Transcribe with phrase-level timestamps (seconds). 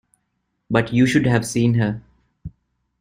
[0.71, 2.01] But you should have seen her!